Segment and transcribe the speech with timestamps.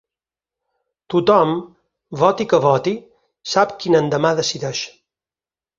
[1.15, 1.53] Tothom,
[2.23, 2.95] voti què voti,
[3.55, 4.85] sap quin endemà decideix.